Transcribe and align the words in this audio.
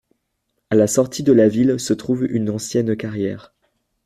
À 0.71 0.75
la 0.75 0.87
sortie 0.87 1.21
de 1.21 1.31
la 1.31 1.47
ville 1.47 1.79
se 1.79 1.93
trouve 1.93 2.23
une 2.23 2.49
ancienne 2.49 2.95
carrière 2.97 3.53